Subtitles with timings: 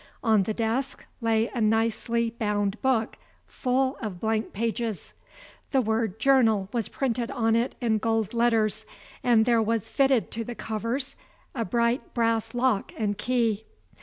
[0.23, 5.13] On the desk lay a nicely bound book, full of blank pages.
[5.69, 8.87] The word "Journal" was printed on it in gold letters,
[9.23, 11.15] and there was fitted to the covers
[11.53, 13.65] a bright brass lock and key.